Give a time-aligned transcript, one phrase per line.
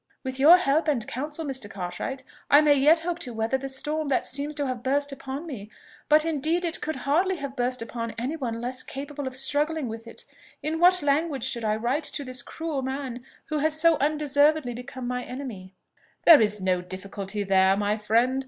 [0.23, 1.69] "With your help and counsel, Mr.
[1.69, 5.45] Cartwright, I may yet hope to weather the storm that seems to have burst upon
[5.45, 5.69] me;
[6.09, 10.07] but indeed it could hardly have burst upon any one less capable of struggling with
[10.07, 10.25] it!
[10.63, 15.07] In what language should I write to this, cruel man, who has so undeservedly become
[15.07, 15.75] my enemy?"
[16.25, 18.39] "There is no difficulty there, my friend.